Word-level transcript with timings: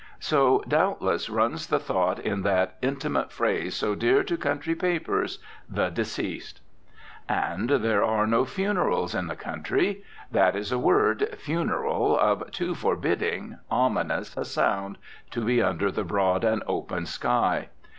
So, 0.17 0.63
doubtless, 0.67 1.29
runs 1.29 1.67
the 1.67 1.77
thought 1.77 2.17
in 2.17 2.41
that 2.41 2.75
intimate 2.81 3.31
phrase 3.31 3.75
so 3.75 3.93
dear 3.93 4.23
to 4.23 4.35
country 4.35 4.73
papers, 4.73 5.37
"the 5.69 5.91
deceased." 5.91 6.59
And 7.29 7.69
there 7.69 8.03
are 8.03 8.25
no 8.25 8.43
funerals 8.43 9.13
in 9.13 9.27
the 9.27 9.35
country. 9.35 10.03
That 10.31 10.55
is 10.55 10.71
a 10.71 10.79
word, 10.79 11.29
funeral, 11.39 12.17
of 12.17 12.49
too 12.49 12.73
forbidding, 12.73 13.59
ominous, 13.69 14.35
a 14.35 14.43
sound 14.43 14.97
to 15.29 15.41
be 15.41 15.61
under 15.61 15.91
the 15.91 16.03
broad 16.03 16.43
and 16.43 16.63
open 16.65 17.05
sky. 17.05 17.69